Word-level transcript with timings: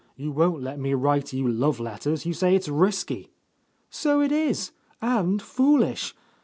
You 0.15 0.31
won't 0.31 0.63
let 0.63 0.79
me 0.79 0.95
write 0.95 1.31
you 1.31 1.47
love 1.47 1.79
letters. 1.79 2.25
You 2.25 2.33
say 2.33 2.55
it's 2.55 2.67
risky.'' 2.67 3.29
"So 3.91 4.19
it 4.19 4.31
is, 4.31 4.71
and 4.99 5.39
foolish. 5.39 6.15